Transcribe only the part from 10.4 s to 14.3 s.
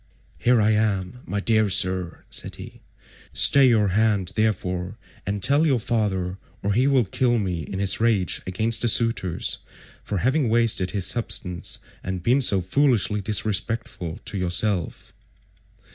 wasted his substance and been so foolishly disrespectful